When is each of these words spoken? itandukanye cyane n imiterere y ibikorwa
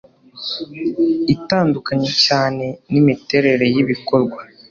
itandukanye 1.35 2.09
cyane 2.25 2.65
n 2.91 2.93
imiterere 3.01 3.65
y 3.73 3.77
ibikorwa 3.83 4.39